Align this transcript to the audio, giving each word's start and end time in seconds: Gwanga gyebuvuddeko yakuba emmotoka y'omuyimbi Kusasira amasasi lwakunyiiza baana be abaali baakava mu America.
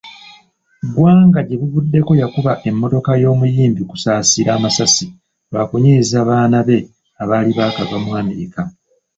Gwanga 0.95 1.39
gyebuvuddeko 1.47 2.11
yakuba 2.21 2.51
emmotoka 2.69 3.11
y'omuyimbi 3.21 3.81
Kusasira 3.89 4.49
amasasi 4.57 5.05
lwakunyiiza 5.51 6.19
baana 6.29 6.57
be 6.67 6.77
abaali 7.21 7.51
baakava 7.57 7.97
mu 8.03 8.11
America. 8.21 8.61